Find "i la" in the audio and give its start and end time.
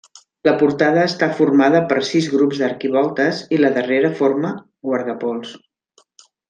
3.59-3.73